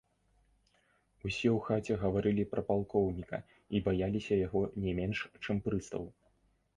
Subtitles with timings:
[1.27, 3.39] Усе ў хаце гаварылі пра палкоўніка
[3.75, 6.03] і баяліся яго не менш, чым прыстаў.